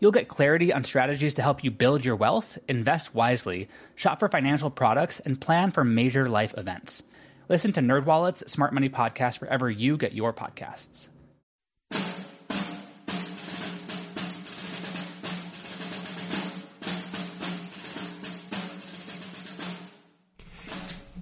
[0.00, 4.28] You'll get clarity on strategies to help you build your wealth, invest wisely, shop for
[4.28, 7.02] financial products, and plan for major life events.
[7.48, 11.08] Listen to NerdWallet's Smart Money Podcast wherever you get your podcasts.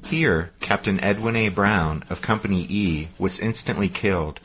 [0.08, 1.48] Here, Captain Edwin A.
[1.48, 4.40] Brown of Company E was instantly killed.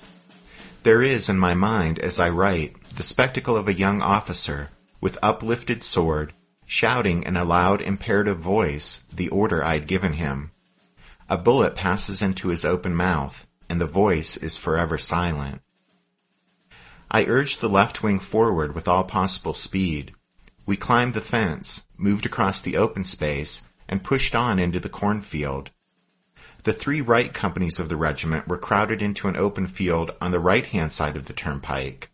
[0.84, 5.17] There is, in my mind, as I write, the spectacle of a young officer, with
[5.21, 6.34] uplifted sword,
[6.66, 10.52] shouting in a loud imperative voice the order I'd given him.
[11.29, 15.62] A bullet passes into his open mouth, and the voice is forever silent.
[17.12, 20.15] I urged the left wing forward with all possible speed.
[20.65, 25.70] We climbed the fence, moved across the open space, and pushed on into the cornfield.
[26.63, 30.40] The three right companies of the regiment were crowded into an open field on the
[30.40, 32.12] right hand side of the turnpike.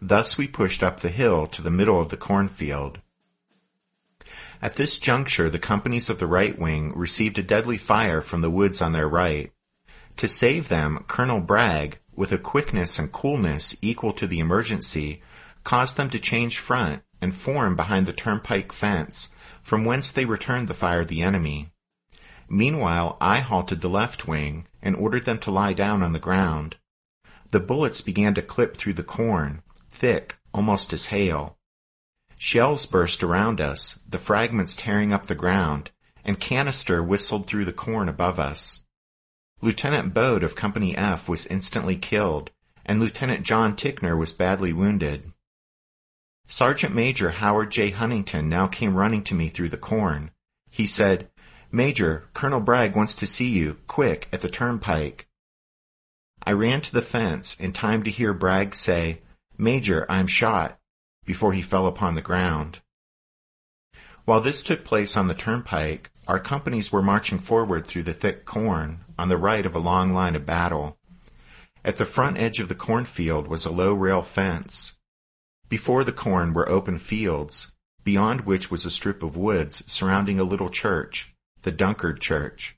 [0.00, 3.00] Thus we pushed up the hill to the middle of the cornfield.
[4.62, 8.50] At this juncture, the companies of the right wing received a deadly fire from the
[8.50, 9.52] woods on their right.
[10.16, 15.22] To save them, Colonel Bragg, with a quickness and coolness equal to the emergency,
[15.62, 20.68] caused them to change front and form behind the turnpike fence, from whence they returned
[20.68, 21.70] the fire of the enemy.
[22.48, 26.76] Meanwhile, I halted the left wing and ordered them to lie down on the ground.
[27.50, 31.56] The bullets began to clip through the corn, thick, almost as hail.
[32.38, 35.90] Shells burst around us, the fragments tearing up the ground,
[36.24, 38.84] and canister whistled through the corn above us.
[39.60, 42.50] Lieutenant Bode of Company F was instantly killed,
[42.86, 45.32] and Lieutenant John Ticknor was badly wounded.
[46.46, 47.90] Sergeant Major Howard J.
[47.90, 50.30] Huntington now came running to me through the corn.
[50.70, 51.28] He said,
[51.70, 55.28] Major, Colonel Bragg wants to see you, quick, at the turnpike.
[56.42, 59.20] I ran to the fence in time to hear Bragg say,
[59.58, 60.78] Major, I am shot,
[61.26, 62.80] before he fell upon the ground.
[64.24, 68.46] While this took place on the turnpike, our companies were marching forward through the thick
[68.46, 70.96] corn on the right of a long line of battle.
[71.84, 74.98] At the front edge of the cornfield was a low rail fence.
[75.68, 77.74] Before the corn were open fields,
[78.04, 82.76] beyond which was a strip of woods surrounding a little church, the Dunkard Church.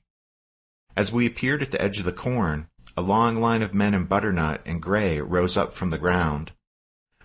[0.95, 4.05] As we appeared at the edge of the corn, a long line of men in
[4.05, 6.51] butternut and gray rose up from the ground.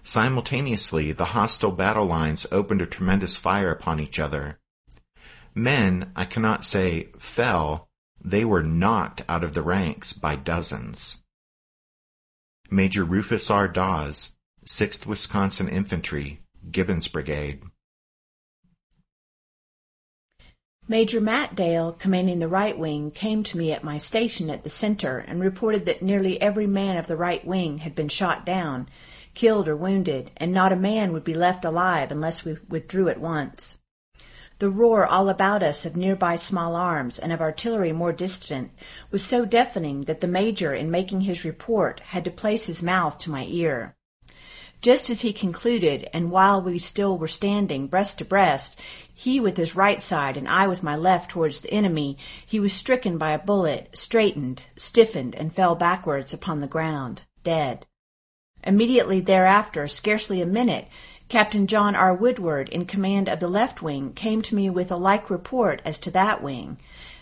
[0.02, 4.60] Simultaneously, the hostile battle lines opened a tremendous fire upon each other.
[5.54, 7.88] Men, I cannot say, fell,
[8.22, 11.22] they were knocked out of the ranks by dozens.
[12.70, 13.66] Major Rufus R.
[13.66, 14.36] Dawes,
[14.66, 16.40] 6th Wisconsin Infantry,
[16.70, 17.62] Gibbon's Brigade.
[20.88, 24.70] Major Matt Dale, commanding the right wing, came to me at my station at the
[24.70, 28.86] center and reported that nearly every man of the right wing had been shot down
[29.34, 33.20] killed or wounded, and not a man would be left alive unless we withdrew at
[33.20, 33.78] once.
[34.60, 38.70] The roar all about us of nearby small arms and of artillery more distant
[39.10, 43.18] was so deafening that the major, in making his report, had to place his mouth
[43.18, 43.94] to my ear.
[44.80, 48.80] Just as he concluded, and while we still were standing breast to breast,
[49.19, 52.75] he with his right side and I with my left towards the enemy, he was
[52.75, 57.87] stricken by a bullet, straightened, stiffened, and fell backwards upon the ground, dead.
[58.62, 60.88] Immediately thereafter, scarcely a minute,
[61.31, 62.12] Captain John R.
[62.12, 65.98] Woodward, in command of the left wing, came to me with a like report as
[66.00, 66.77] to that wing.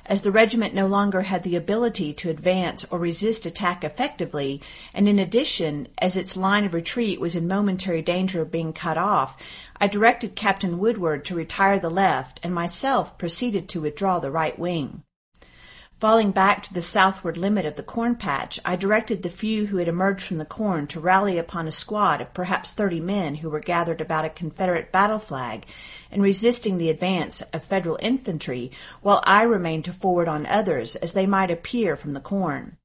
[0.06, 4.60] As the regiment no longer had the ability to advance or resist attack effectively,
[4.92, 8.98] and in addition, as its line of retreat was in momentary danger of being cut
[8.98, 9.37] off,
[9.81, 14.58] I directed Captain Woodward to retire the left, and myself proceeded to withdraw the right
[14.58, 15.05] wing.
[16.00, 19.78] Falling back to the southward limit of the corn patch, I directed the few who
[19.78, 23.49] had emerged from the corn to rally upon a squad of perhaps thirty men who
[23.49, 25.64] were gathered about a Confederate battle flag
[26.14, 28.70] and resisting the advance of Federal infantry,
[29.02, 32.78] while I remained to forward on others as they might appear from the corn.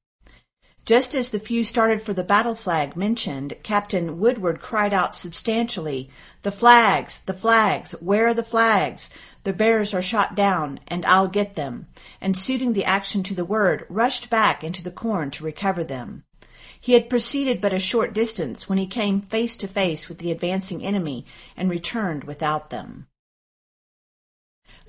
[0.84, 6.10] Just as the few started for the battle flag mentioned, Captain Woodward cried out substantially,
[6.42, 7.20] The flags!
[7.20, 7.92] The flags!
[8.00, 9.10] Where are the flags?
[9.44, 11.86] The bearers are shot down, and I'll get them,
[12.20, 16.24] and suiting the action to the word, rushed back into the corn to recover them.
[16.80, 20.32] He had proceeded but a short distance when he came face to face with the
[20.32, 23.06] advancing enemy and returned without them.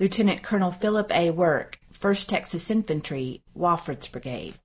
[0.02, 1.30] Lieutenant Colonel Philip A.
[1.30, 4.56] Work, 1st Texas Infantry, Wofford's Brigade.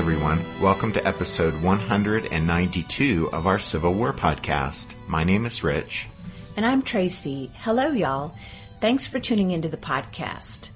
[0.00, 4.94] Everyone, welcome to episode 192 of our Civil War podcast.
[5.06, 6.08] My name is Rich.
[6.56, 7.50] And I'm Tracy.
[7.56, 8.34] Hello, y'all.
[8.80, 10.70] Thanks for tuning into the podcast.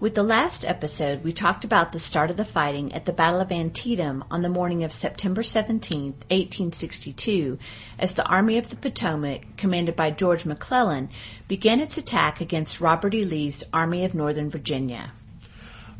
[0.00, 3.42] With the last episode, we talked about the start of the fighting at the Battle
[3.42, 7.58] of Antietam on the morning of September 17, 1862,
[7.98, 11.10] as the Army of the Potomac, commanded by George McClellan,
[11.46, 13.22] began its attack against Robert E.
[13.22, 15.12] Lee's Army of Northern Virginia.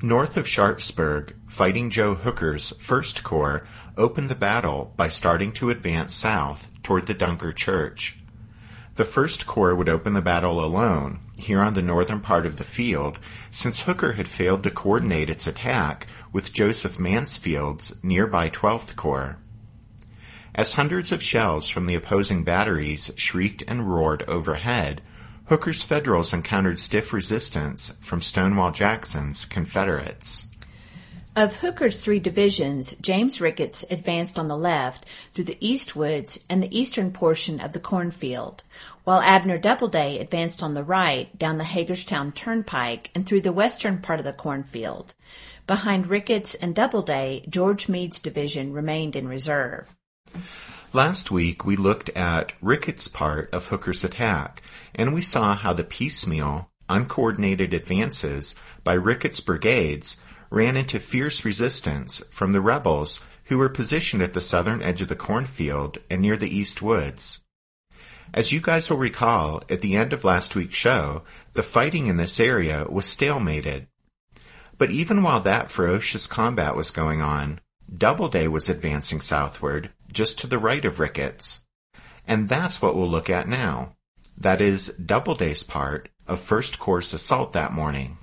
[0.04, 3.64] North of Sharpsburg, Fighting Joe Hooker's 1st Corps
[3.96, 8.18] opened the battle by starting to advance south toward the Dunker Church.
[8.96, 12.64] The 1st Corps would open the battle alone, here on the northern part of the
[12.64, 19.38] field, since Hooker had failed to coordinate its attack with Joseph Mansfield's nearby 12th Corps.
[20.52, 25.00] As hundreds of shells from the opposing batteries shrieked and roared overhead,
[25.52, 30.48] Hooker's Federals encountered stiff resistance from Stonewall Jackson's Confederates.
[31.36, 36.62] Of Hooker's three divisions, James Ricketts advanced on the left through the East Woods and
[36.62, 38.62] the eastern portion of the cornfield,
[39.04, 43.98] while Abner Doubleday advanced on the right down the Hagerstown Turnpike and through the western
[43.98, 45.12] part of the cornfield.
[45.66, 49.94] Behind Ricketts and Doubleday, George Meade's division remained in reserve.
[50.94, 54.62] Last week we looked at Ricketts' part of Hooker's attack,
[54.94, 60.18] and we saw how the piecemeal, uncoordinated advances by Ricketts' brigades
[60.50, 65.08] ran into fierce resistance from the rebels who were positioned at the southern edge of
[65.08, 67.40] the cornfield and near the east woods.
[68.34, 71.22] As you guys will recall, at the end of last week's show,
[71.52, 73.88] the fighting in this area was stalemated.
[74.78, 77.60] But even while that ferocious combat was going on,
[77.94, 81.64] Doubleday was advancing southward, just to the right of Ricketts.
[82.26, 83.96] And that's what we'll look at now.
[84.36, 88.18] That is Doubleday's part of First Corps assault that morning.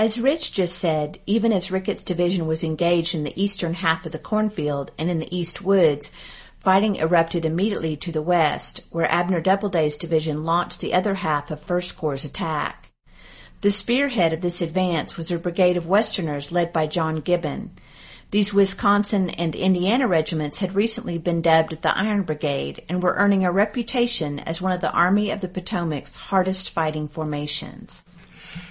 [0.00, 4.12] As Rich just said, even as Ricketts' division was engaged in the eastern half of
[4.12, 6.10] the cornfield and in the east woods,
[6.60, 11.60] fighting erupted immediately to the west, where Abner Doubleday's division launched the other half of
[11.60, 12.89] First Corps' attack.
[13.62, 17.72] The spearhead of this advance was a brigade of Westerners led by John Gibbon.
[18.30, 23.44] These Wisconsin and Indiana regiments had recently been dubbed the Iron Brigade and were earning
[23.44, 28.02] a reputation as one of the Army of the Potomac's hardest fighting formations.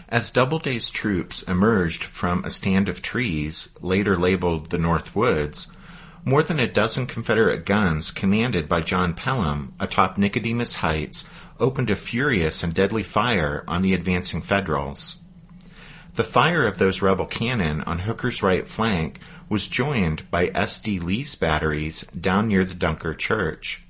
[0.07, 5.68] As Doubleday's troops emerged from a stand of trees, later labeled the North Woods,
[6.25, 11.30] more than a dozen Confederate guns commanded by John Pelham atop Nicodemus Heights
[11.60, 15.18] opened a furious and deadly fire on the advancing Federals.
[16.16, 21.00] The fire of those rebel cannon on Hooker's right flank was joined by S.D.
[21.00, 23.86] Lee's batteries down near the Dunker Church.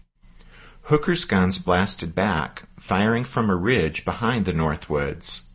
[0.83, 5.49] Hooker's guns blasted back, firing from a ridge behind the North Woods.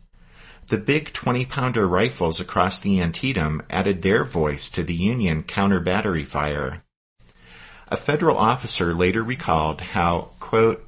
[0.67, 5.79] The big 20 pounder rifles across the Antietam added their voice to the Union counter
[5.79, 6.83] battery fire.
[7.87, 10.84] A federal officer later recalled how, quote,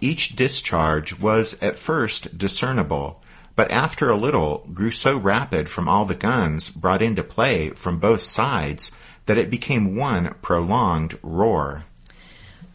[0.00, 3.22] each discharge was at first discernible,
[3.56, 7.98] but after a little grew so rapid from all the guns brought into play from
[7.98, 8.92] both sides
[9.26, 11.84] that it became one prolonged roar.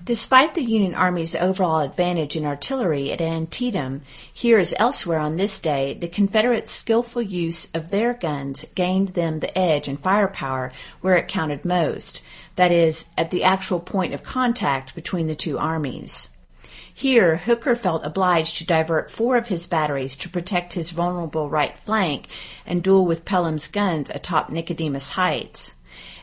[0.06, 5.60] Despite the Union Army's overall advantage in artillery at Antietam, here as elsewhere on this
[5.60, 11.18] day, the Confederates' skillful use of their guns gained them the edge and firepower where
[11.18, 12.22] it counted most,
[12.56, 16.30] that is, at the actual point of contact between the two armies.
[16.96, 21.78] Here, Hooker felt obliged to divert four of his batteries to protect his vulnerable right
[21.78, 22.28] flank
[22.66, 25.76] and duel with Pelham's guns atop Nicodemus Heights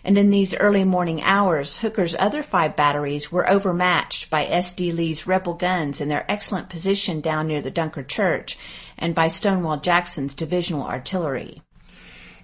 [0.05, 4.93] and in these early morning hours, Hooker's other five batteries were overmatched by S.D.
[4.93, 8.59] Lee's rebel guns in their excellent position down near the Dunker Church
[8.99, 11.62] and by Stonewall Jackson's divisional artillery.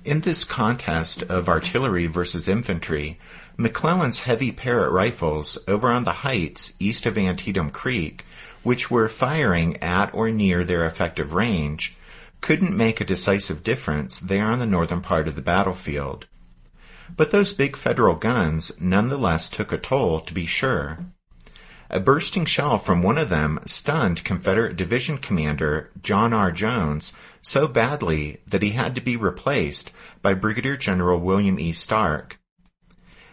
[0.05, 3.19] In this contest of artillery versus infantry,
[3.61, 8.25] McClellan's heavy Parrott rifles over on the heights east of Antietam Creek,
[8.63, 11.97] which were firing at or near their effective range,
[12.41, 16.27] couldn't make a decisive difference there on the northern part of the battlefield.
[17.17, 21.07] But those big federal guns nonetheless took a toll, to be sure.
[21.91, 26.53] A bursting shell from one of them stunned Confederate Division Commander John R.
[26.53, 27.13] Jones
[27.43, 29.91] so badly that he had to be replaced
[30.23, 31.73] by Brigadier General William E.
[31.73, 32.35] Starke.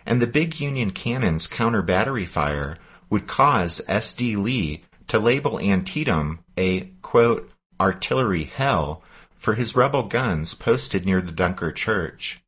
[0.06, 2.78] And the big Union cannon's counter battery fire
[3.10, 4.36] would cause S.D.
[4.36, 9.04] Lee to label Antietam a, quote, artillery hell
[9.36, 12.42] for his rebel guns posted near the Dunker Church.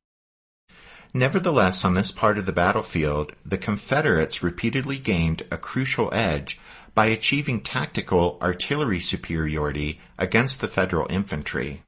[1.13, 6.59] Nevertheless, on this part of the battlefield, the Confederates repeatedly gained a crucial edge
[6.93, 11.83] by achieving tactical artillery superiority against the Federal infantry.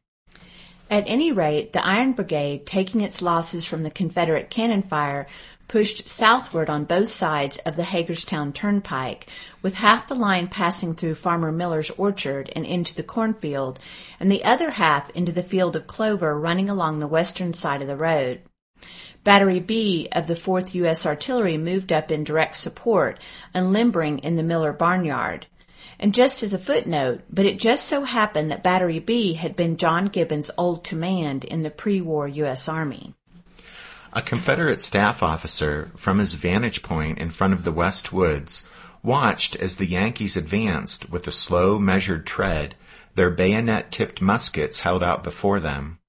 [0.90, 5.28] At any rate, the Iron Brigade, taking its losses from the Confederate cannon fire,
[5.70, 9.30] pushed southward on both sides of the Hagerstown Turnpike,
[9.62, 13.80] with half the line passing through Farmer Miller's orchard and into the cornfield,
[14.20, 17.88] and the other half into the field of clover running along the western side of
[17.88, 18.42] the road.
[19.24, 21.06] Battery B of the 4th U.S.
[21.06, 23.20] Artillery moved up in direct support,
[23.54, 25.46] unlimbering in the Miller barnyard.
[26.00, 29.78] And just as a footnote, but it just so happened that Battery B had been
[29.78, 32.68] John Gibbon's old command in the pre-war U.S.
[32.68, 33.14] Army.
[34.12, 38.66] A Confederate staff officer, from his vantage point in front of the West Woods,
[39.04, 42.74] watched as the Yankees advanced with a slow, measured tread,
[43.14, 46.00] their bayonet-tipped muskets held out before them.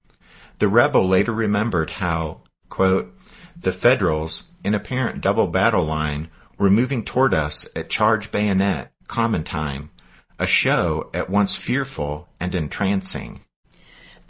[0.61, 2.41] The rebel later remembered how,
[2.71, 3.15] quote,
[3.55, 9.45] the Federals, in apparent double battle line, were moving toward us at charge bayonet, common
[9.45, 9.91] time,
[10.39, 13.41] a show at once fearful and entrancing.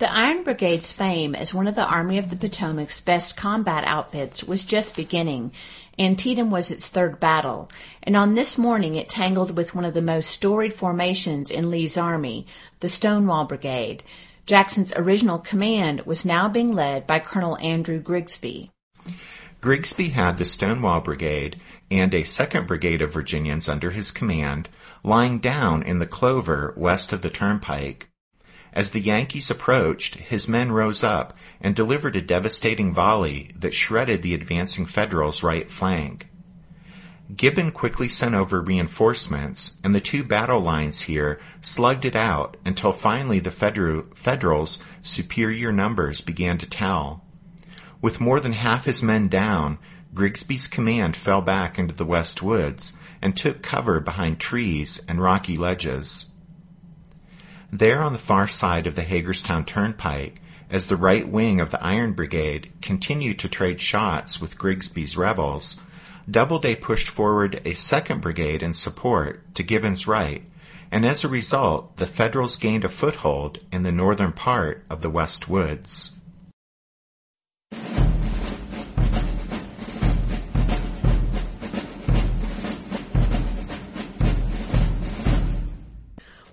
[0.01, 4.43] The Iron Brigade's fame as one of the Army of the Potomac's best combat outfits
[4.43, 5.53] was just beginning.
[5.99, 7.71] Antietam was its third battle,
[8.03, 11.99] and on this morning it tangled with one of the most storied formations in Lee's
[11.99, 12.47] army,
[12.79, 14.03] the Stonewall Brigade.
[14.47, 18.71] Jackson's original command was now being led by Colonel Andrew Grigsby.
[19.61, 24.71] Grigsby had the Stonewall Brigade and a second brigade of Virginians under his command
[25.05, 28.10] lying down in the clover west of the turnpike.
[28.73, 34.23] As the Yankees approached, his men rose up and delivered a devastating volley that shredded
[34.23, 36.29] the advancing Federals' right flank.
[37.37, 42.93] Gibbon quickly sent over reinforcements, and the two battle lines here slugged it out until
[42.93, 47.25] finally the Federals' superior numbers began to tell.
[48.01, 49.79] With more than half his men down,
[50.13, 55.57] Grigsby's command fell back into the west woods and took cover behind trees and rocky
[55.57, 56.27] ledges.
[57.73, 61.83] There on the far side of the Hagerstown Turnpike, as the right wing of the
[61.83, 65.81] Iron Brigade continued to trade shots with Grigsby's rebels,
[66.29, 70.43] Doubleday pushed forward a second brigade in support to Gibbon's right,
[70.91, 75.11] and as a result, the Federals gained a foothold in the northern part of the
[75.11, 76.11] West Woods.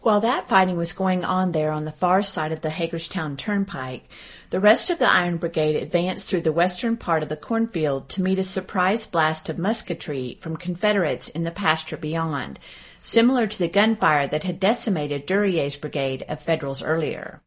[0.07, 4.07] While that fighting was going on there on the far side of the Hagerstown Turnpike,
[4.51, 8.21] the rest of the Iron Brigade advanced through the western part of the cornfield to
[8.21, 12.57] meet a surprise blast of musketry from Confederates in the pasture beyond,
[13.01, 17.41] similar to the gunfire that had decimated Duryea's brigade of Federals earlier.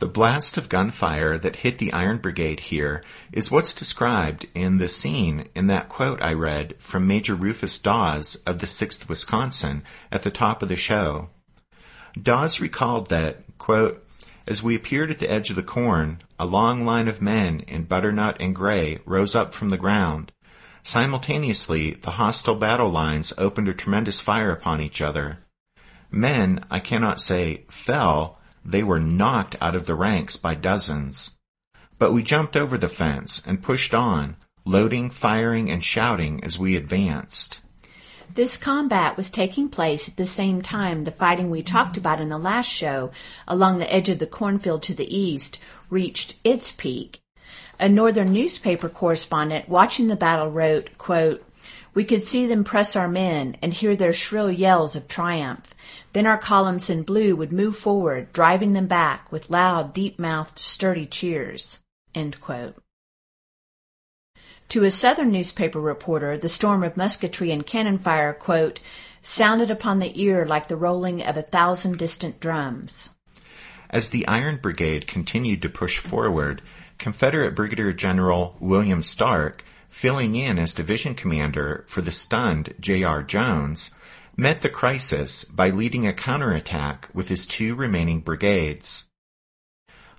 [0.00, 3.00] The blast of gunfire that hit the Iron Brigade here
[3.30, 8.34] is what's described in the scene in that quote I read from Major Rufus Dawes
[8.44, 11.28] of the 6th Wisconsin at the top of the show.
[12.20, 14.02] Dawes recalled that, quote,
[14.46, 17.82] as we appeared at the edge of the corn, a long line of men in
[17.84, 20.32] butternut and gray rose up from the ground.
[20.82, 25.38] Simultaneously, the hostile battle lines opened a tremendous fire upon each other.
[26.10, 31.36] Men, I cannot say, fell, they were knocked out of the ranks by dozens.
[31.98, 36.76] But we jumped over the fence and pushed on, loading, firing, and shouting as we
[36.76, 37.60] advanced.
[38.34, 42.00] This combat was taking place at the same time the fighting we talked mm-hmm.
[42.00, 43.10] about in the last show
[43.48, 47.20] along the edge of the cornfield to the east reached its peak.
[47.78, 51.42] A northern newspaper correspondent watching the battle wrote, quote,
[51.94, 55.74] we could see them press our men and hear their shrill yells of triumph.
[56.12, 61.06] Then our columns in blue would move forward, driving them back with loud, deep-mouthed, sturdy
[61.06, 61.78] cheers.
[64.70, 68.80] To a southern newspaper reporter, the storm of musketry and cannon fire, quote,
[69.22, 73.10] sounded upon the ear like the rolling of a thousand distant drums.
[73.90, 76.62] As the Iron Brigade continued to push forward,
[76.98, 83.22] Confederate Brigadier General William Starke, filling in as division commander for the stunned J.R.
[83.22, 83.92] Jones,
[84.36, 89.05] met the crisis by leading a counterattack with his two remaining brigades.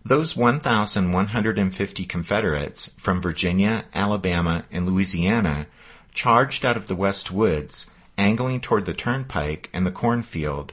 [0.08, 5.68] Those 1,150 Confederates from Virginia, Alabama, and Louisiana
[6.14, 10.72] charged out of the West Woods angling toward the turnpike and the cornfield.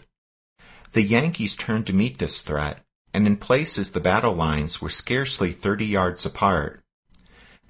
[0.93, 5.51] The Yankees turned to meet this threat, and in places the battle lines were scarcely
[5.51, 6.79] 30 yards apart.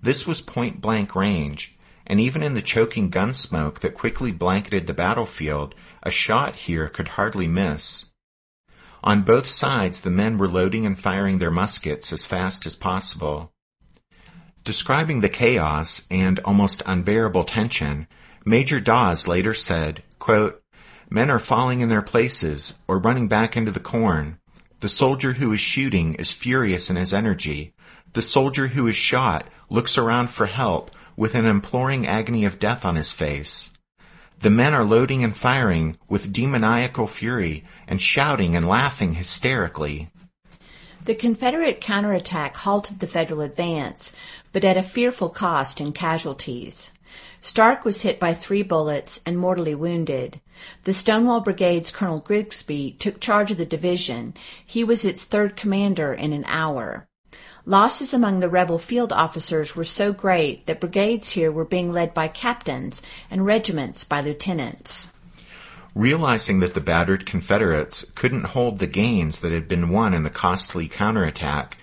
[0.02, 4.87] This was point blank range, and even in the choking gun smoke that quickly blanketed
[4.87, 8.11] the battlefield, a shot here could hardly miss.
[9.04, 13.52] On both sides, the men were loading and firing their muskets as fast as possible.
[14.64, 18.06] Describing the chaos and almost unbearable tension,
[18.46, 20.62] Major Dawes later said, quote,
[21.11, 24.38] Men are falling in their places or running back into the corn.
[24.80, 27.75] The soldier who is shooting is furious in his energy.
[28.14, 32.87] The soldier who is shot looks around for help with an imploring agony of death
[32.87, 33.74] on his face.
[34.44, 40.10] The men are loading and firing with demoniacal fury and shouting and laughing hysterically.
[41.06, 44.12] The Confederate counterattack halted the Federal advance,
[44.52, 46.92] but at a fearful cost in casualties.
[47.40, 50.42] Starke was hit by three bullets and mortally wounded.
[50.82, 54.34] The Stonewall Brigade's Colonel Grigsby took charge of the division.
[54.66, 57.08] He was its third commander in an hour.
[57.66, 62.12] Losses among the rebel field officers were so great that brigades here were being led
[62.12, 65.09] by captains and regiments by lieutenants.
[65.94, 70.30] Realizing that the battered Confederates couldn't hold the gains that had been won in the
[70.30, 71.78] costly counterattack,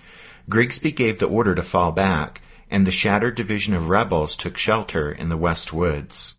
[0.48, 5.10] Grigsby gave the order to fall back, and the shattered division of rebels took shelter
[5.10, 6.38] in the West Woods.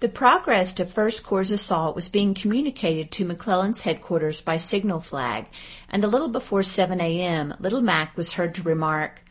[0.00, 5.46] The progress to First Corps' assault was being communicated to McClellan's headquarters by signal flag,
[5.90, 9.22] and a little before 7 a.m., Little Mac was heard to remark,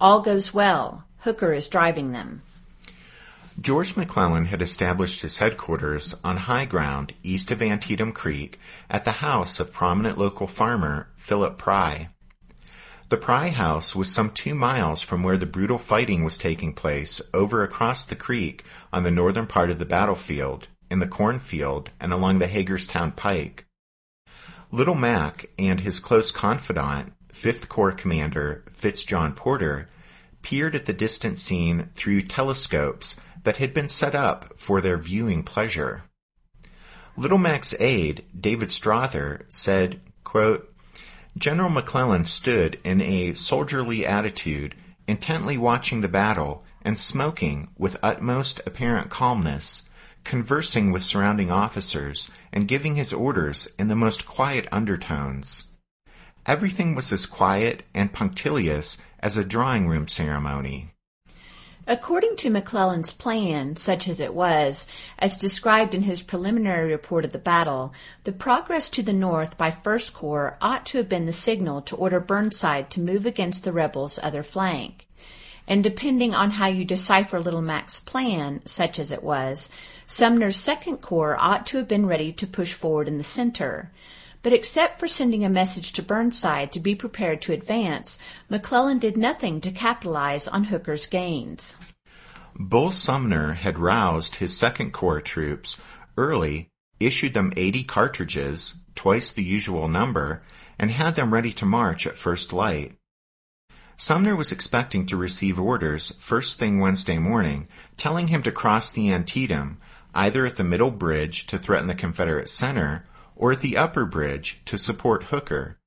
[0.00, 1.04] All goes well.
[1.18, 2.42] Hooker is driving them.
[3.60, 8.58] George McClellan had established his headquarters on high ground east of Antietam Creek
[8.90, 12.08] at the house of prominent local farmer Philip Pry.
[13.08, 17.20] The Pry house was some two miles from where the brutal fighting was taking place
[17.32, 22.12] over across the creek on the northern part of the battlefield, in the cornfield, and
[22.12, 23.64] along the Hagerstown Pike.
[24.72, 29.88] Little Mac and his close confidant, 5th Corps Commander Fitz John Porter,
[30.42, 35.44] peered at the distant scene through telescopes that had been set up for their viewing
[35.44, 36.02] pleasure.
[37.16, 40.75] Little Mac's aide, David Strother, said, quote,
[41.36, 44.74] General McClellan stood in a soldierly attitude,
[45.06, 49.90] intently watching the battle and smoking with utmost apparent calmness,
[50.24, 55.64] conversing with surrounding officers and giving his orders in the most quiet undertones.
[56.46, 60.92] Everything was as quiet and punctilious as a drawing room ceremony.
[61.88, 64.88] According to McClellan's plan, such as it was,
[65.20, 67.94] as described in his preliminary report of the battle,
[68.24, 71.94] the progress to the north by First Corps ought to have been the signal to
[71.94, 75.06] order Burnside to move against the rebels' other flank.
[75.68, 79.70] And depending on how you decipher Little Mac's plan, such as it was,
[80.06, 83.92] Sumner's Second Corps ought to have been ready to push forward in the center.
[84.42, 88.18] But except for sending a message to Burnside to be prepared to advance,
[88.48, 91.76] McClellan did nothing to capitalize on Hooker's gains.
[92.54, 95.76] Bull Sumner had roused his Second Corps troops
[96.16, 96.70] early
[97.00, 100.42] issued them 80 cartridges, twice the usual number,
[100.78, 102.96] and had them ready to march at first light.
[103.96, 109.10] Sumner was expecting to receive orders first thing Wednesday morning telling him to cross the
[109.10, 109.78] Antietam,
[110.14, 114.62] either at the middle bridge to threaten the Confederate center or at the upper bridge
[114.64, 115.78] to support Hooker.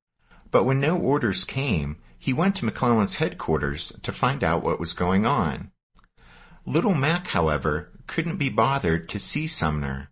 [0.52, 4.94] But when no orders came, he went to McClellan's headquarters to find out what was
[4.94, 5.72] going on.
[6.66, 10.10] Little Mac, however, couldn't be bothered to see Sumner.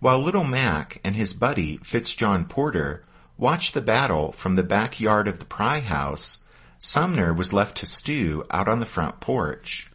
[0.00, 3.04] While Little Mac and his buddy Fitz John Porter
[3.36, 6.44] watched the battle from the backyard of the Pry House,
[6.78, 9.90] Sumner was left to stew out on the front porch.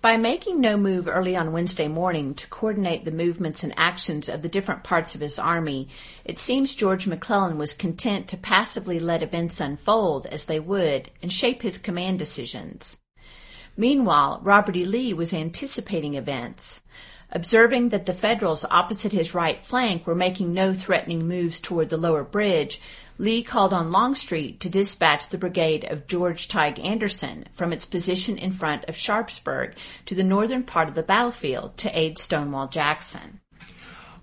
[0.00, 4.42] By making no move early on Wednesday morning to coordinate the movements and actions of
[4.42, 5.88] the different parts of his army,
[6.24, 11.32] it seems George McClellan was content to passively let events unfold as they would and
[11.32, 12.98] shape his command decisions.
[13.76, 14.84] Meanwhile, Robert E.
[14.84, 16.80] Lee was anticipating events.
[17.32, 21.96] Observing that the Federals opposite his right flank were making no threatening moves toward the
[21.96, 22.80] lower bridge,
[23.20, 28.38] Lee called on Longstreet to dispatch the brigade of George Tige Anderson from its position
[28.38, 29.74] in front of Sharpsburg
[30.06, 33.40] to the northern part of the battlefield to aid Stonewall Jackson.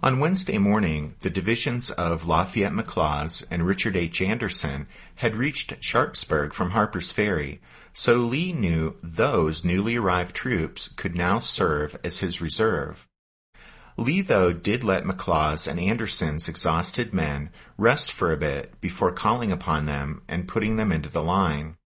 [0.02, 4.22] On Wednesday morning, the divisions of Lafayette McLaws and Richard H.
[4.22, 7.60] Anderson had reached Sharpsburg from Harper's Ferry,
[7.92, 13.08] so Lee knew those newly arrived troops could now serve as his reserve.
[13.98, 19.52] Lee, though, did let McLaws and Anderson's exhausted men rest for a bit before calling
[19.52, 21.78] upon them and putting them into the line.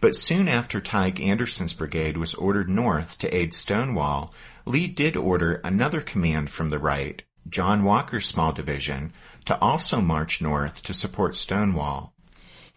[0.00, 4.34] But soon after Tige Anderson's brigade was ordered north to aid Stonewall,
[4.66, 9.12] Lee did order another command from the right, John Walker's small division,
[9.44, 12.12] to also march north to support Stonewall.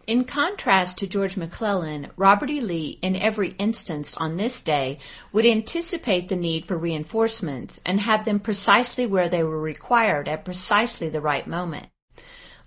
[0.06, 2.60] In contrast to George McClellan, Robert E.
[2.60, 5.00] Lee, in every instance on this day,
[5.32, 10.44] would anticipate the need for reinforcements and have them precisely where they were required at
[10.44, 11.88] precisely the right moment.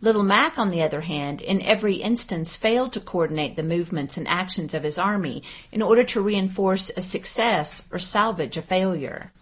[0.02, 4.28] Little Mac, on the other hand, in every instance failed to coordinate the movements and
[4.30, 9.34] actions of his army in order to reinforce a success or salvage a failure.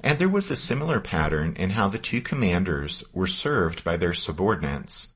[0.00, 4.14] And there was a similar pattern in how the two commanders were served by their
[4.14, 5.14] subordinates.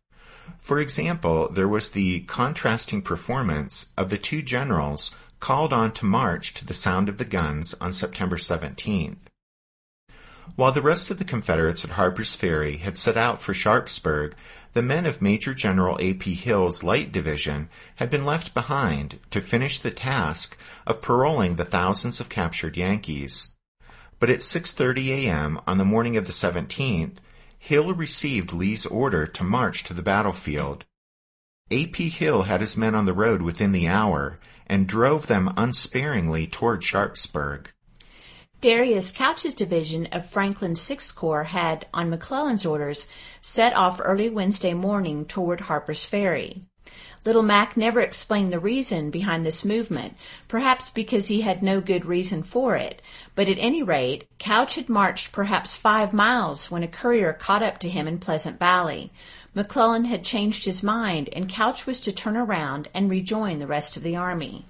[0.59, 6.53] For example, there was the contrasting performance of the two generals called on to march
[6.55, 9.29] to the sound of the guns on September 17th.
[10.57, 14.35] While the rest of the Confederates at Harper's Ferry had set out for Sharpsburg,
[14.73, 16.35] the men of Major General A.P.
[16.35, 22.21] Hill's Light Division had been left behind to finish the task of paroling the thousands
[22.21, 23.57] of captured Yankees.
[24.21, 25.61] But at 6:30 a.m.
[25.67, 27.19] on the morning of the 17th,
[27.59, 30.85] Hill received Lee's order to march to the battlefield.
[31.71, 32.09] A.P.
[32.09, 36.83] Hill had his men on the road within the hour and drove them unsparingly toward
[36.83, 37.71] Sharpsburg.
[38.61, 43.07] Darius Couch's division of Franklin's Sixth Corps had, on McClellan's orders,
[43.41, 46.63] set off early Wednesday morning toward Harper's Ferry.
[47.25, 50.17] Little Mac never explained the reason behind this movement,
[50.49, 53.01] perhaps because he had no good reason for it,
[53.37, 57.79] but at any rate, Couch had marched perhaps five miles when a courier caught up
[57.79, 59.09] to him in Pleasant Valley.
[59.55, 63.97] McClellan had changed his mind, and Couch was to turn around and rejoin the rest
[63.97, 64.65] of the army.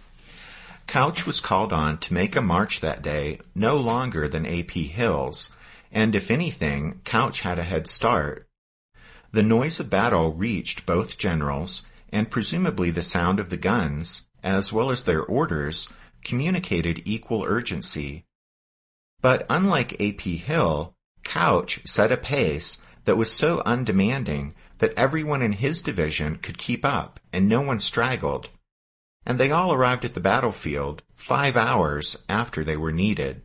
[0.88, 4.84] Couch was called on to make a march that day no longer than A.P.
[4.84, 5.54] Hill's,
[5.92, 8.48] and if anything, Couch had a head start.
[9.30, 14.72] The noise of battle reached both generals, and presumably the sound of the guns, as
[14.72, 15.88] well as their orders,
[16.24, 18.24] communicated equal urgency.
[19.20, 20.38] But unlike A.P.
[20.38, 26.56] Hill, Couch set a pace that was so undemanding that everyone in his division could
[26.56, 28.48] keep up and no one straggled.
[29.28, 33.42] And they all arrived at the battlefield five hours after they were needed.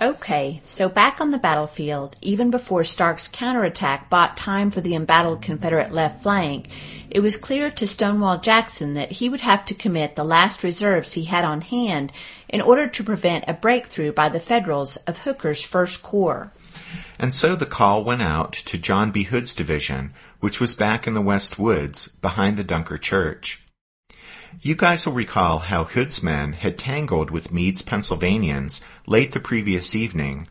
[0.00, 5.42] Okay, so back on the battlefield, even before Starke's counterattack bought time for the embattled
[5.42, 6.68] Confederate left flank,
[7.10, 11.14] it was clear to Stonewall Jackson that he would have to commit the last reserves
[11.14, 12.12] he had on hand
[12.48, 16.52] in order to prevent a breakthrough by the Federals of Hooker's First Corps.
[17.18, 19.24] And so the call went out to John B.
[19.24, 23.64] Hood's division, which was back in the West Woods behind the Dunker Church.
[24.60, 29.94] You guys will recall how Hood's men had tangled with Meade's Pennsylvanians late the previous
[29.94, 30.48] evening,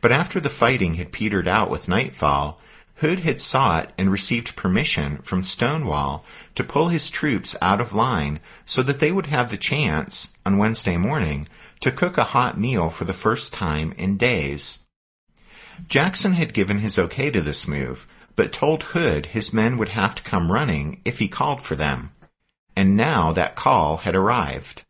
[0.00, 2.60] but after the fighting had petered out with nightfall,
[2.96, 6.24] Hood had sought and received permission from Stonewall
[6.56, 10.58] to pull his troops out of line so that they would have the chance, on
[10.58, 11.48] Wednesday morning,
[11.80, 14.86] to cook a hot meal for the first time in days.
[15.88, 18.06] Jackson had given his okay to this move,
[18.36, 22.10] but told Hood his men would have to come running if he called for them.
[22.78, 24.84] And now that call had arrived.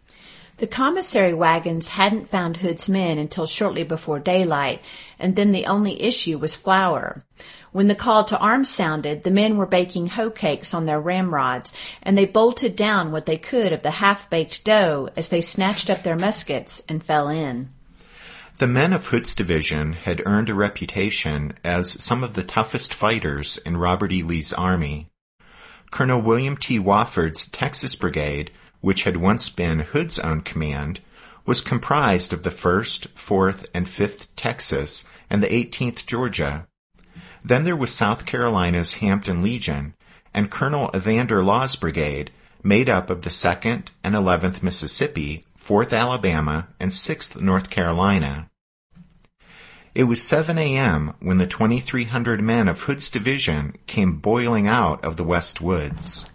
[0.58, 4.82] The commissary wagons hadn't found Hood's men until shortly before daylight,
[5.18, 7.24] and then the only issue was flour.
[7.72, 11.72] When the call to arms sounded, the men were baking hoe cakes on their ramrods,
[12.02, 16.02] and they bolted down what they could of the half-baked dough as they snatched up
[16.02, 17.70] their muskets and fell in.
[18.58, 23.56] The men of Hood's division had earned a reputation as some of the toughest fighters
[23.64, 24.22] in Robert E.
[24.22, 25.08] Lee's army.
[25.90, 26.78] Colonel William T.
[26.78, 31.00] Wofford's Texas Brigade which had once been Hood's own command,
[31.44, 36.66] was comprised of the 1st, 4th, and 5th Texas and the 18th Georgia.
[37.44, 39.94] Then there was South Carolina's Hampton Legion
[40.34, 42.30] and Colonel Evander Law's brigade,
[42.62, 48.50] made up of the 2nd and 11th Mississippi, 4th Alabama, and 6th North Carolina.
[49.98, 51.14] It was 7 a.m.
[51.18, 56.30] when the 2,300 men of Hood's division came boiling out of the West Woods.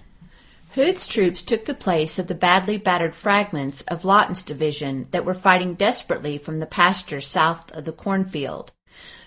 [0.71, 5.33] Hood's troops took the place of the badly battered fragments of Lawton's division that were
[5.33, 8.73] fighting desperately from the pastures south of the cornfield.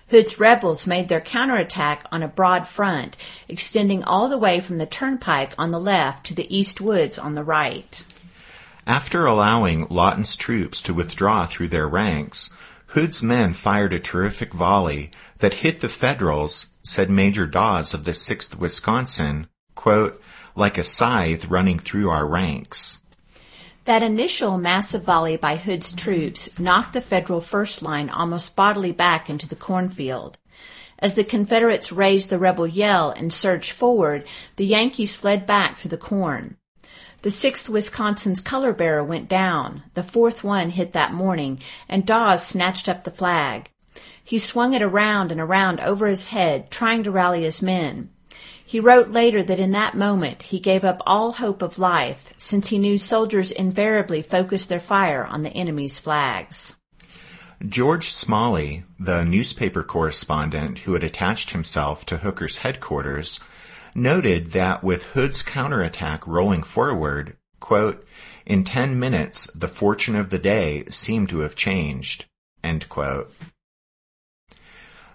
[0.09, 3.17] Hood's rebels made their counterattack on a broad front,
[3.49, 7.37] extending all the way from the turnpike on the left to the east woods on
[7.37, 8.05] the right.
[8.87, 12.51] After allowing Lawton's troops to withdraw through their ranks,
[12.89, 18.13] Hood's men fired a terrific volley that hit the Federals, said Major Dawes of the
[18.13, 20.21] 6th Wisconsin, quote,
[20.55, 23.03] like a scythe running through our ranks.
[23.85, 29.29] That initial massive volley by Hood's troops knocked the Federal first line almost bodily back
[29.29, 30.39] into the cornfield.
[30.99, 35.91] As the Confederates raised the rebel yell and surged forward, the Yankees fled back through
[35.91, 36.57] the corn.
[37.27, 39.83] The 6th Wisconsin's color bearer went down.
[39.95, 41.59] The fourth one hit that morning,
[41.89, 43.69] and Dawes snatched up the flag.
[44.23, 48.11] He swung it around and around over his head, trying to rally his men.
[48.65, 52.69] He wrote later that in that moment he gave up all hope of life, since
[52.69, 56.77] he knew soldiers invariably focused their fire on the enemy's flags.
[57.69, 63.41] George Smalley, the newspaper correspondent who had attached himself to Hooker's headquarters,
[63.97, 68.07] noted that with Hood's counterattack rolling forward, quote,
[68.45, 72.27] in ten minutes the fortune of the day seemed to have changed.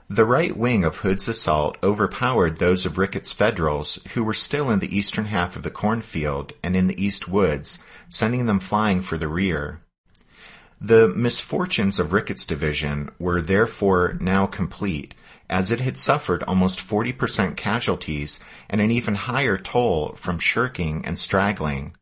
[0.10, 4.80] The right wing of Hood's assault overpowered those of Ricketts' Federals, who were still in
[4.80, 9.18] the eastern half of the cornfield and in the east woods, sending them flying for
[9.18, 9.80] the rear.
[10.82, 15.14] The misfortunes of Ricketts' division were therefore now complete,
[15.52, 21.20] as it had suffered almost 40% casualties and an even higher toll from shirking and
[21.20, 21.94] straggling.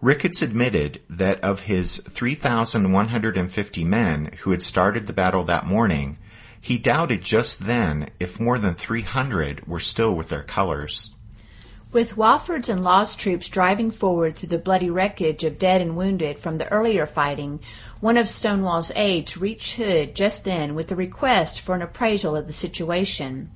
[0.00, 6.16] Ricketts admitted that of his 3,150 men who had started the battle that morning,
[6.60, 11.10] he doubted just then if more than 300 were still with their colors.
[11.92, 16.38] With Wofford's and Law's troops driving forward through the bloody wreckage of dead and wounded
[16.38, 17.58] from the earlier fighting,
[18.00, 22.46] one of Stonewall's aides reached Hood just then with a request for an appraisal of
[22.46, 23.50] the situation.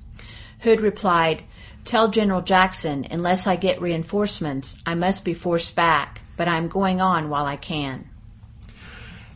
[0.59, 1.43] Hood replied,
[1.83, 6.67] Tell General Jackson, unless I get reinforcements, I must be forced back, but I am
[6.67, 8.09] going on while I can.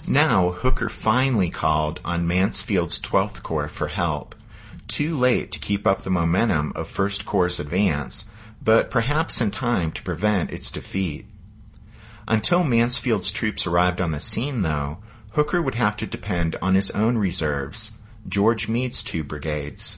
[0.08, 4.34] Now Hooker finally called on Mansfield's 12th Corps for help.
[4.88, 8.32] Too late to keep up the momentum of 1st Corps' advance,
[8.64, 11.29] but perhaps in time to prevent its defeat.
[12.30, 15.00] Until Mansfield's troops arrived on the scene, though,
[15.34, 17.92] Hooker would have to depend on his own reserves,
[18.28, 19.98] George Meade's two brigades.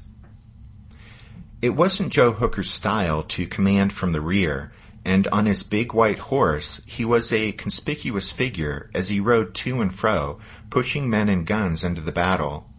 [1.62, 4.72] It wasn't Joe Hooker's style to command from the rear,
[5.04, 9.82] and on his big white horse he was a conspicuous figure as he rode to
[9.82, 10.40] and fro,
[10.70, 12.70] pushing men and guns into the battle.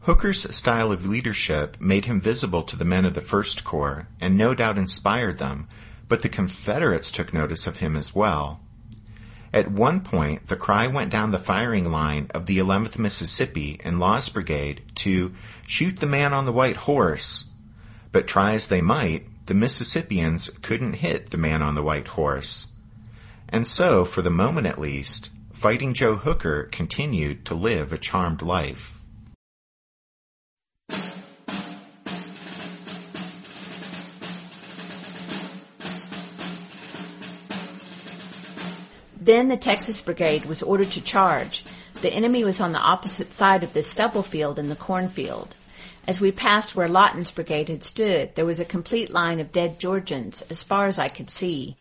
[0.00, 4.36] Hooker's style of leadership made him visible to the men of the First Corps, and
[4.36, 5.68] no doubt inspired them,
[6.10, 8.60] but the Confederates took notice of him as well.
[9.54, 14.00] At one point, the cry went down the firing line of the 11th Mississippi and
[14.00, 15.32] Law's Brigade to
[15.66, 17.50] shoot the man on the white horse.
[18.10, 22.66] But try as they might, the Mississippians couldn't hit the man on the white horse.
[23.48, 28.42] And so, for the moment at least, Fighting Joe Hooker continued to live a charmed
[28.42, 28.99] life.
[39.20, 41.62] Then the Texas Brigade was ordered to charge.
[42.00, 45.54] The enemy was on the opposite side of the stubble field in the cornfield.
[46.06, 49.78] As we passed where Lawton's brigade had stood, there was a complete line of dead
[49.78, 51.76] Georgians as far as I could see.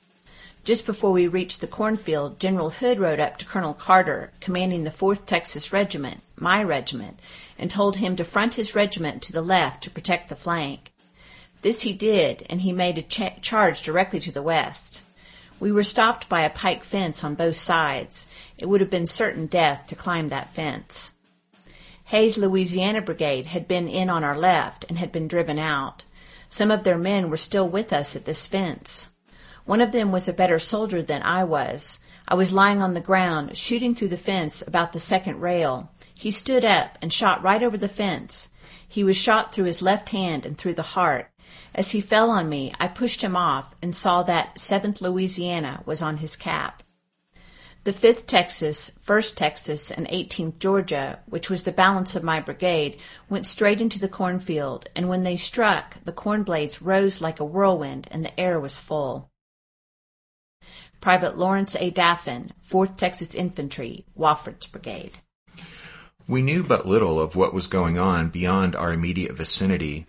[0.65, 4.91] Just before we reached the cornfield, General Hood rode up to Colonel Carter, commanding the
[4.91, 7.17] 4th Texas Regiment, my regiment,
[7.57, 10.91] and told him to front his regiment to the left to protect the flank.
[11.61, 15.01] This he did, and he made a ch- charge directly to the west.
[15.59, 18.25] We were stopped by a pike fence on both sides.
[18.57, 21.13] It would have been certain death to climb that fence.
[22.05, 26.03] Hays' Louisiana Brigade had been in on our left and had been driven out.
[26.47, 29.09] Some of their men were still with us at this fence.
[29.65, 31.99] One of them was a better soldier than I was.
[32.27, 35.91] I was lying on the ground, shooting through the fence about the second rail.
[36.15, 38.49] He stood up and shot right over the fence.
[38.87, 41.29] He was shot through his left hand and through the heart.
[41.73, 46.01] As he fell on me, I pushed him off and saw that 7th Louisiana was
[46.01, 46.83] on his cap.
[47.85, 52.97] The 5th Texas, 1st Texas, and 18th Georgia, which was the balance of my brigade,
[53.29, 57.45] went straight into the cornfield, and when they struck, the corn blades rose like a
[57.45, 59.31] whirlwind and the air was full.
[60.99, 61.89] Private Lawrence A.
[61.89, 65.13] Daffan, 4th Texas Infantry, Wofford's Brigade.
[66.27, 70.05] We knew but little of what was going on beyond our immediate vicinity.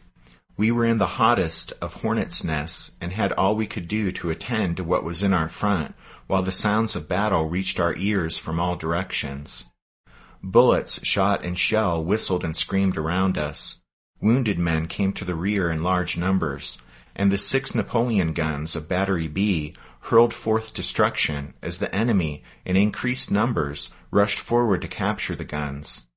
[0.61, 4.29] We were in the hottest of hornets' nests and had all we could do to
[4.29, 5.95] attend to what was in our front
[6.27, 9.65] while the sounds of battle reached our ears from all directions.
[10.43, 13.81] Bullets, shot, and shell whistled and screamed around us.
[14.21, 16.77] Wounded men came to the rear in large numbers,
[17.17, 22.77] and the six Napoleon guns of Battery B hurled forth destruction as the enemy, in
[22.77, 26.10] increased numbers, rushed forward to capture the guns.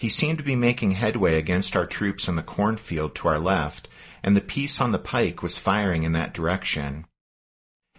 [0.00, 3.86] He seemed to be making headway against our troops in the cornfield to our left,
[4.22, 7.04] and the piece on the pike was firing in that direction.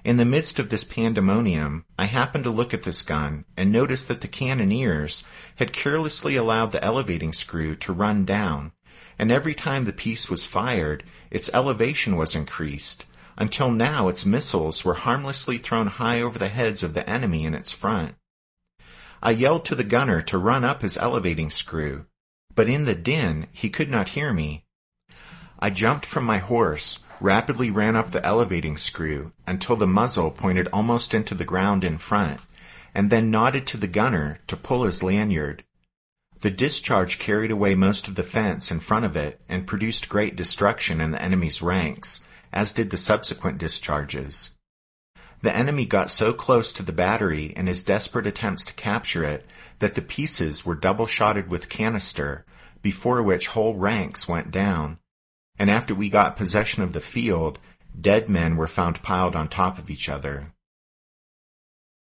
[0.04, 4.08] In the midst of this pandemonium, I happened to look at this gun and noticed
[4.08, 5.24] that the cannoneers
[5.58, 8.72] had carelessly allowed the elevating screw to run down,
[9.20, 13.06] and every time the piece was fired, its elevation was increased,
[13.38, 17.54] until now its missiles were harmlessly thrown high over the heads of the enemy in
[17.54, 18.16] its front.
[19.24, 22.06] I yelled to the gunner to run up his elevating screw,
[22.56, 24.66] but in the din he could not hear me.
[25.60, 30.68] I jumped from my horse, rapidly ran up the elevating screw until the muzzle pointed
[30.74, 32.42] almost into the ground in front,
[32.96, 35.64] and then nodded to the gunner to pull his lanyard.
[36.40, 40.36] The discharge carried away most of the fence in front of it and produced great
[40.36, 44.58] destruction in the enemy's ranks, as did the subsequent discharges.
[45.42, 49.46] The enemy got so close to the battery in his desperate attempts to capture it
[49.80, 52.46] that the pieces were double shotted with canister,
[52.82, 55.00] before which whole ranks went down.
[55.58, 57.58] And after we got possession of the field,
[58.00, 60.54] dead men were found piled on top of each other.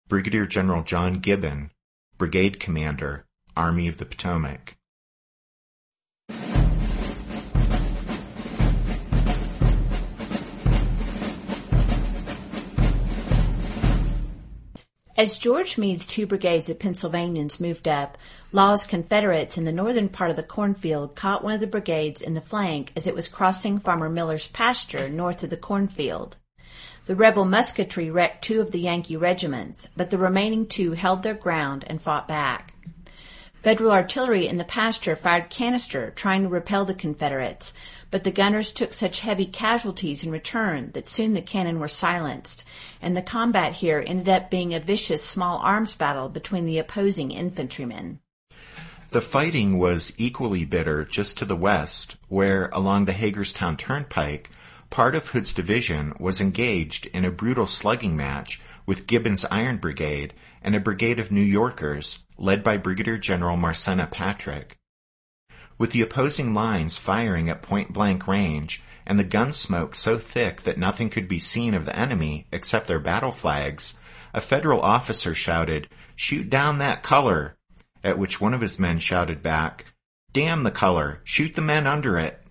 [0.08, 1.72] Brigadier General John Gibbon,
[2.18, 3.26] Brigade Commander,
[3.58, 4.78] Army of the Potomac.
[15.18, 18.18] As George Meade's two brigades of Pennsylvanians moved up,
[18.52, 22.34] Law's Confederates in the northern part of the cornfield caught one of the brigades in
[22.34, 26.36] the flank as it was crossing Farmer Miller's pasture north of the cornfield.
[27.06, 31.34] The rebel musketry wrecked two of the Yankee regiments, but the remaining two held their
[31.34, 32.74] ground and fought back.
[33.66, 37.74] Federal artillery in the pasture fired canister trying to repel the Confederates,
[38.12, 42.64] but the gunners took such heavy casualties in return that soon the cannon were silenced,
[43.02, 47.32] and the combat here ended up being a vicious small arms battle between the opposing
[47.32, 48.20] infantrymen.
[49.10, 54.52] The fighting was equally bitter just to the west, where, along the Hagerstown Turnpike,
[54.92, 60.36] part of Hood's division was engaged in a brutal slugging match with Gibbon's Iron Brigade
[60.62, 64.78] and a brigade of New Yorkers led by Brigadier General Marsena Patrick.
[65.78, 70.62] With the opposing lines firing at point blank range and the gun smoke so thick
[70.62, 74.00] that nothing could be seen of the enemy except their battle flags,
[74.34, 77.58] a federal officer shouted, Shoot down that color!
[78.04, 79.86] At which one of his men shouted back,
[80.34, 81.22] Damn the color!
[81.24, 82.45] Shoot the men under it!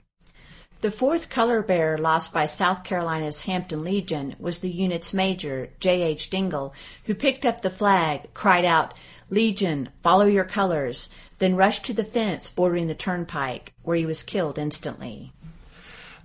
[0.85, 6.03] The fourth color bearer lost by South Carolina's Hampton Legion was the unit's major, J.
[6.03, 6.29] H.
[6.29, 8.93] Dingle, who picked up the flag, cried out,
[9.31, 14.23] Legion, follow your colors, then rushed to the fence bordering the turnpike, where he was
[14.23, 15.33] killed instantly.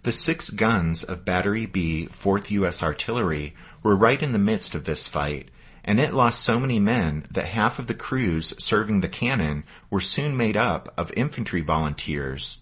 [0.04, 2.84] The six guns of Battery B, 4th U.S.
[2.84, 5.48] Artillery, were right in the midst of this fight,
[5.86, 10.02] and it lost so many men that half of the crews serving the cannon were
[10.02, 12.62] soon made up of infantry volunteers.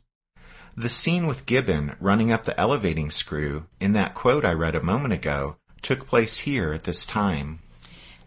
[0.79, 4.83] The scene with Gibbon running up the elevating screw in that quote I read a
[4.83, 7.61] moment ago took place here at this time.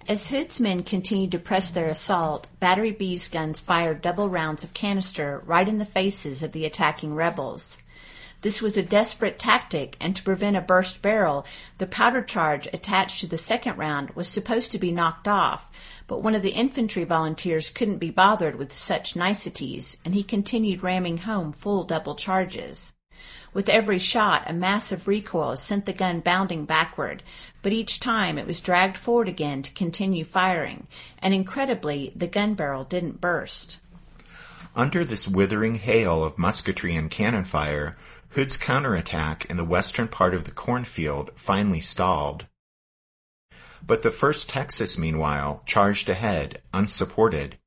[0.09, 4.74] As Hood's men continued to press their assault, Battery B's guns fired double rounds of
[4.74, 7.78] canister right in the faces of the attacking rebels.
[8.42, 11.46] This was a desperate tactic, and to prevent a burst barrel,
[11.78, 15.70] the powder charge attached to the second round was supposed to be knocked off,
[16.11, 20.82] but one of the infantry volunteers couldn't be bothered with such niceties, and he continued
[20.82, 22.92] ramming home full double charges.
[23.52, 27.22] With every shot, a massive recoil sent the gun bounding backward,
[27.62, 30.88] but each time it was dragged forward again to continue firing,
[31.22, 33.78] and incredibly, the gun barrel didn't burst.
[34.74, 37.96] Under this withering hail of musketry and cannon fire,
[38.30, 42.46] Hood's counterattack in the western part of the cornfield finally stalled.
[43.87, 47.59] But the 1st Texas, meanwhile, charged ahead, unsupported.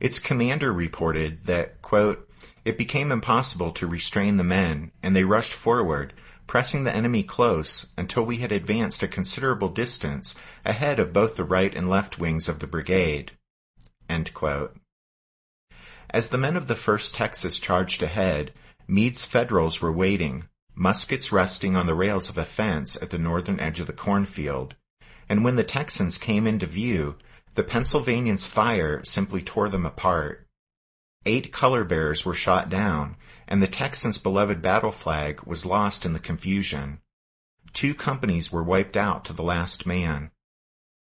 [0.00, 2.28] Its commander reported that, quote,
[2.64, 6.12] it became impossible to restrain the men, and they rushed forward,
[6.46, 10.34] pressing the enemy close until we had advanced a considerable distance
[10.64, 13.32] ahead of both the right and left wings of the brigade.
[16.10, 18.52] As the men of the 1st Texas charged ahead,
[18.86, 20.44] Meade's Federals were waiting,
[20.74, 24.74] muskets resting on the rails of a fence at the northern edge of the cornfield,
[25.28, 27.16] and when the Texans came into view,
[27.54, 30.46] the Pennsylvanians' fire simply tore them apart.
[31.26, 33.16] Eight color bearers were shot down,
[33.46, 37.00] and the Texans' beloved battle flag was lost in the confusion.
[37.72, 40.30] Two companies were wiped out to the last man.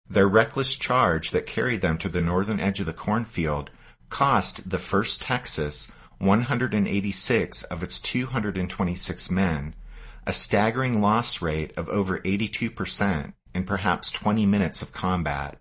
[0.09, 3.69] Their reckless charge that carried them to the northern edge of the cornfield
[4.09, 9.75] cost the 1st Texas 186 of its 226 men,
[10.25, 15.57] a staggering loss rate of over 82% in perhaps 20 minutes of combat.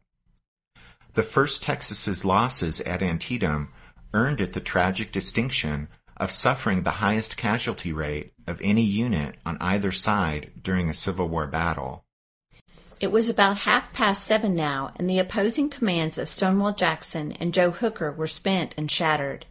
[1.15, 3.73] The 1st Texas's losses at Antietam
[4.15, 9.57] earned it the tragic distinction of suffering the highest casualty rate of any unit on
[9.61, 12.05] either side during a Civil War battle.
[13.01, 17.55] It was about half past seven now, and the opposing commands of Stonewall Jackson and
[17.55, 19.47] Joe Hooker were spent and shattered.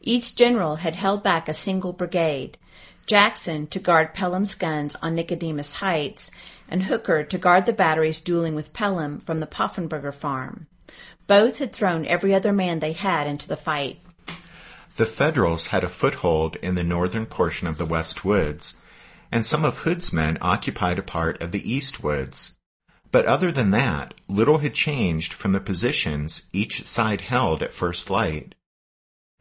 [0.00, 2.56] Each general had held back a single brigade,
[3.04, 6.30] Jackson to guard Pelham's guns on Nicodemus Heights,
[6.68, 10.66] and Hooker to guard the batteries dueling with Pelham from the Poffenberger farm.
[11.26, 14.00] Both had thrown every other man they had into the fight.
[14.96, 18.76] The Federals had a foothold in the northern portion of the West Woods,
[19.30, 22.56] and some of Hood's men occupied a part of the East Woods.
[23.10, 28.10] But other than that, little had changed from the positions each side held at first
[28.10, 28.54] light.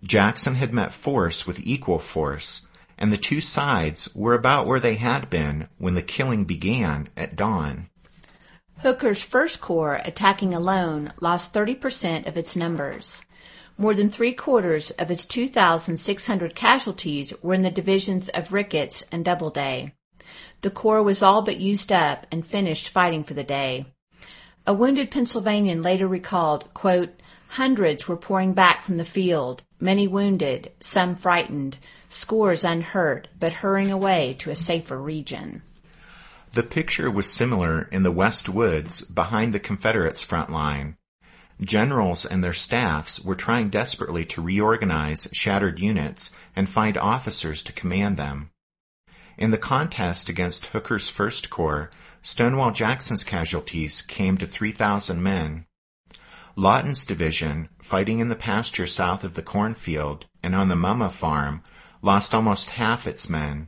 [0.04, 2.68] Jackson had met force with equal force,
[2.98, 7.36] and the two sides were about where they had been when the killing began at
[7.36, 7.90] dawn.
[8.80, 13.24] Hooker's First Corps, attacking alone, lost 30% of its numbers.
[13.78, 19.26] More than three quarters of its 2,600 casualties were in the divisions of Ricketts and
[19.26, 19.94] Doubleday.
[20.62, 23.86] The Corps was all but used up and finished fighting for the day.
[24.66, 30.72] A wounded Pennsylvanian later recalled, quote, Hundreds were pouring back from the field, many wounded,
[30.80, 31.78] some frightened,
[32.10, 35.62] scores unhurt, but hurrying away to a safer region.
[36.54, 40.98] The picture was similar in the West Woods behind the Confederates' front line.
[41.60, 47.74] Generals and their staffs were trying desperately to reorganize shattered units and find officers to
[47.74, 48.52] command them.
[49.38, 51.92] In the contest against Hooker's First Corps,
[52.22, 55.66] Stonewall Jackson's casualties came to 3,000 men.
[56.56, 61.62] Lawton's division, fighting in the pasture south of the cornfield and on the Mumma farm,
[62.08, 63.68] lost almost half its men.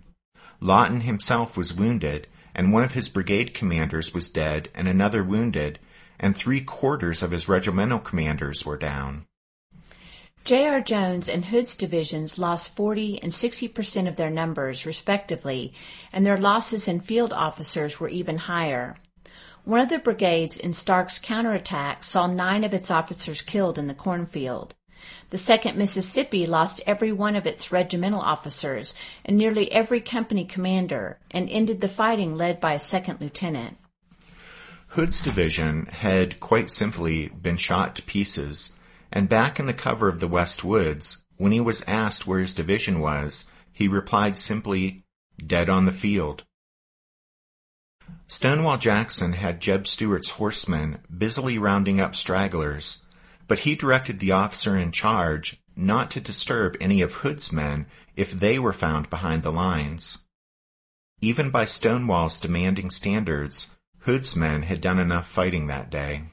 [0.62, 2.26] Lawton himself was wounded,
[2.56, 5.78] and one of his brigade commanders was dead and another wounded,
[6.18, 9.26] and three quarters of his regimental commanders were down.
[10.46, 10.80] J.R.
[10.80, 15.74] Jones and Hood's divisions lost 40 and 60 percent of their numbers, respectively,
[16.14, 18.96] and their losses in field officers were even higher.
[19.66, 23.94] One of the brigades in Starke's counterattack saw nine of its officers killed in the
[23.94, 24.76] cornfield.
[25.30, 28.94] The 2nd Mississippi lost every one of its regimental officers
[29.24, 33.78] and nearly every company commander and ended the fighting led by a second lieutenant.
[34.94, 38.76] Hood's division had quite simply been shot to pieces,
[39.12, 42.54] and back in the cover of the West Woods, when he was asked where his
[42.54, 45.04] division was, he replied simply,
[45.46, 46.44] dead on the field.
[48.28, 53.04] Stonewall Jackson had Jeb Stuart's horsemen busily rounding up stragglers,
[53.50, 58.32] but he directed the officer in charge not to disturb any of Hood's men if
[58.32, 60.26] they were found behind the lines.
[61.20, 66.24] Even by Stonewall's demanding standards, Hood's men had done enough fighting that day.